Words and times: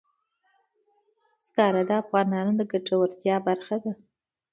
زغال 1.43 1.75
د 1.89 1.91
افغانانو 2.01 2.51
د 2.59 2.61
ګټورتیا 2.71 3.35
برخه 3.47 3.75
ده. 3.83 3.91